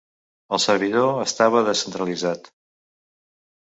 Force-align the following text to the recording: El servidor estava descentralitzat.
El 0.55 0.61
servidor 0.63 1.21
estava 1.25 1.63
descentralitzat. 1.69 2.51